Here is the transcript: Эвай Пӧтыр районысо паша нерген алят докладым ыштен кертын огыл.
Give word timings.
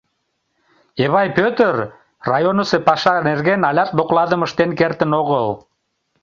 Эвай 1.03 1.27
Пӧтыр 1.37 1.75
районысо 2.31 2.77
паша 2.87 3.15
нерген 3.27 3.61
алят 3.69 3.89
докладым 3.97 4.41
ыштен 4.47 4.71
кертын 4.79 5.11
огыл. 5.21 5.47